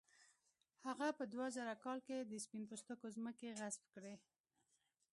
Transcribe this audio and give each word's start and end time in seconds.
هغه 0.85 1.07
په 1.17 1.23
دوه 1.33 1.47
زره 1.55 1.73
کال 1.83 1.99
کې 2.07 2.17
د 2.21 2.33
سپین 2.43 2.63
پوستو 2.69 2.93
ځمکې 3.15 3.49
غصب 3.59 3.83
کړې. 3.93 4.15